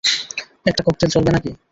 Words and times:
একটা 0.65 0.81
ককটেল 0.83 1.09
চলবে 1.11 1.31
নাকি? 1.31 1.51